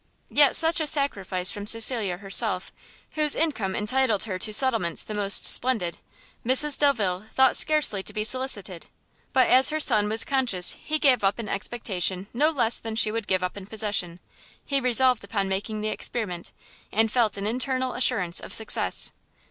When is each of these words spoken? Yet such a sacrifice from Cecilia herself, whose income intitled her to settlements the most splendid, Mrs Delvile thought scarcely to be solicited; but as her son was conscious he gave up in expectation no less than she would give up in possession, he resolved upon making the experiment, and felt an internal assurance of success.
Yet 0.31 0.55
such 0.55 0.81
a 0.81 0.87
sacrifice 0.87 1.51
from 1.51 1.67
Cecilia 1.67 2.17
herself, 2.17 2.71
whose 3.13 3.35
income 3.35 3.75
intitled 3.75 4.23
her 4.23 4.39
to 4.39 4.51
settlements 4.51 5.03
the 5.03 5.13
most 5.13 5.45
splendid, 5.45 5.99
Mrs 6.43 6.79
Delvile 6.79 7.27
thought 7.35 7.55
scarcely 7.55 8.01
to 8.01 8.11
be 8.11 8.23
solicited; 8.23 8.87
but 9.31 9.47
as 9.47 9.69
her 9.69 9.79
son 9.79 10.09
was 10.09 10.23
conscious 10.23 10.71
he 10.71 10.97
gave 10.97 11.23
up 11.23 11.39
in 11.39 11.47
expectation 11.47 12.25
no 12.33 12.49
less 12.49 12.79
than 12.79 12.95
she 12.95 13.11
would 13.11 13.27
give 13.27 13.43
up 13.43 13.55
in 13.55 13.67
possession, 13.67 14.19
he 14.65 14.79
resolved 14.79 15.23
upon 15.23 15.47
making 15.47 15.81
the 15.81 15.89
experiment, 15.89 16.51
and 16.91 17.11
felt 17.11 17.37
an 17.37 17.45
internal 17.45 17.93
assurance 17.93 18.39
of 18.39 18.53
success. 18.55 19.11